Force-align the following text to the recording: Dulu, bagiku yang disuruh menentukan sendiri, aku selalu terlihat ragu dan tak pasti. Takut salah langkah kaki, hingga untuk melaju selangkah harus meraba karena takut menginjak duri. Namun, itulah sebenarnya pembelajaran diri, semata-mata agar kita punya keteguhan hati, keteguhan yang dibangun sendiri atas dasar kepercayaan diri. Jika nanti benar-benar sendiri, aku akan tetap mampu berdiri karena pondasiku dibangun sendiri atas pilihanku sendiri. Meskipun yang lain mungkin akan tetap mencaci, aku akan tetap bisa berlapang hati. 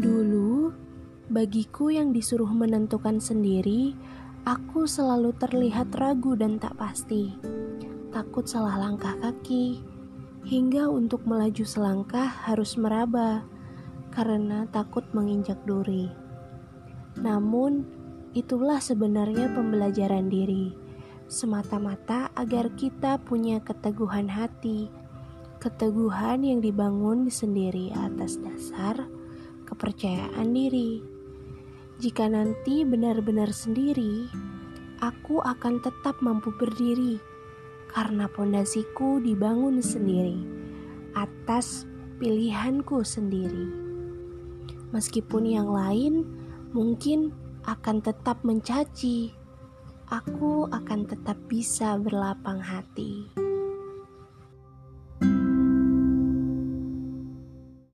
Dulu, 0.00 0.72
bagiku 1.28 1.92
yang 1.92 2.16
disuruh 2.16 2.48
menentukan 2.48 3.20
sendiri, 3.20 3.92
aku 4.48 4.88
selalu 4.88 5.36
terlihat 5.36 5.92
ragu 5.92 6.32
dan 6.32 6.56
tak 6.56 6.72
pasti. 6.80 7.36
Takut 8.08 8.48
salah 8.48 8.80
langkah 8.80 9.12
kaki, 9.20 9.84
hingga 10.48 10.88
untuk 10.88 11.28
melaju 11.28 11.68
selangkah 11.68 12.24
harus 12.48 12.80
meraba 12.80 13.44
karena 14.08 14.64
takut 14.72 15.04
menginjak 15.12 15.60
duri. 15.68 16.08
Namun, 17.20 17.84
itulah 18.32 18.80
sebenarnya 18.80 19.52
pembelajaran 19.52 20.32
diri, 20.32 20.72
semata-mata 21.28 22.32
agar 22.40 22.72
kita 22.72 23.20
punya 23.20 23.60
keteguhan 23.60 24.32
hati, 24.32 24.88
keteguhan 25.60 26.40
yang 26.40 26.64
dibangun 26.64 27.28
sendiri 27.28 27.92
atas 27.92 28.40
dasar 28.40 29.20
kepercayaan 29.70 30.50
diri. 30.50 31.00
Jika 32.02 32.26
nanti 32.26 32.82
benar-benar 32.82 33.54
sendiri, 33.54 34.26
aku 35.00 35.40
akan 35.40 35.80
tetap 35.80 36.18
mampu 36.20 36.52
berdiri 36.58 37.22
karena 37.90 38.28
pondasiku 38.30 39.18
dibangun 39.22 39.80
sendiri 39.80 40.38
atas 41.14 41.88
pilihanku 42.20 43.02
sendiri. 43.02 43.66
Meskipun 44.90 45.46
yang 45.46 45.70
lain 45.70 46.26
mungkin 46.74 47.30
akan 47.64 48.02
tetap 48.02 48.42
mencaci, 48.42 49.30
aku 50.10 50.66
akan 50.70 51.06
tetap 51.06 51.38
bisa 51.46 51.94
berlapang 51.98 52.58
hati. 52.58 53.39